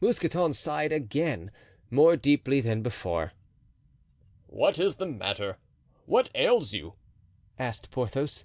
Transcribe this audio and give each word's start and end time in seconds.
Mousqueton 0.00 0.52
sighed 0.52 0.92
again, 0.92 1.50
more 1.90 2.16
deeply 2.16 2.60
than 2.60 2.80
before. 2.80 3.32
"What 4.46 4.78
is 4.78 4.94
the 4.94 5.06
matter? 5.08 5.56
what 6.06 6.30
ails 6.32 6.72
you?" 6.72 6.94
asked 7.58 7.90
Porthos. 7.90 8.44